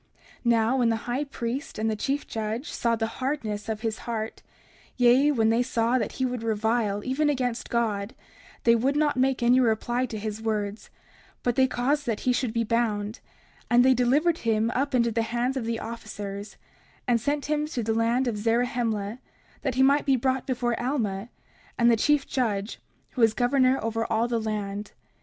30:29 0.39 0.39
Now 0.45 0.77
when 0.77 0.89
the 0.89 0.95
high 1.05 1.25
priest 1.25 1.77
and 1.77 1.87
the 1.87 1.95
chief 1.95 2.25
judge 2.25 2.71
saw 2.71 2.95
the 2.95 3.05
hardness 3.21 3.69
of 3.69 3.81
his 3.81 3.99
heart, 4.09 4.41
yea, 4.97 5.29
when 5.31 5.49
they 5.49 5.61
saw 5.61 5.99
that 5.99 6.13
he 6.13 6.25
would 6.25 6.41
revile 6.41 7.03
even 7.05 7.29
against 7.29 7.69
God, 7.69 8.15
they 8.63 8.73
would 8.73 8.95
not 8.95 9.15
make 9.15 9.43
any 9.43 9.59
reply 9.59 10.07
to 10.07 10.17
his 10.17 10.41
words; 10.41 10.89
but 11.43 11.55
they 11.55 11.67
caused 11.67 12.07
that 12.07 12.21
he 12.21 12.33
should 12.33 12.51
be 12.51 12.63
bound; 12.63 13.19
and 13.69 13.85
they 13.85 13.93
delivered 13.93 14.39
him 14.39 14.71
up 14.73 14.95
into 14.95 15.11
the 15.11 15.21
hands 15.21 15.55
of 15.55 15.65
the 15.65 15.77
officers, 15.79 16.57
and 17.07 17.21
sent 17.21 17.45
him 17.45 17.67
to 17.67 17.83
the 17.83 17.93
land 17.93 18.27
of 18.27 18.37
Zarahemla, 18.37 19.19
that 19.61 19.75
he 19.75 19.83
might 19.83 20.07
be 20.07 20.15
brought 20.15 20.47
before 20.47 20.81
Alma, 20.81 21.29
and 21.77 21.91
the 21.91 21.95
chief 21.95 22.25
judge 22.27 22.79
who 23.11 23.21
was 23.21 23.35
governor 23.35 23.77
over 23.83 24.03
all 24.11 24.27
the 24.27 24.41
land. 24.41 24.93